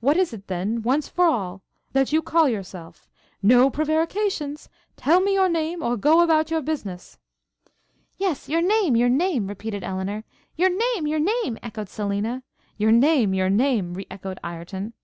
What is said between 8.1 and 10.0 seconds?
'Yes, your name! your name!' repeated